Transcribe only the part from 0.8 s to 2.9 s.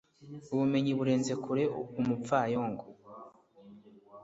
burenze kure umupfayongo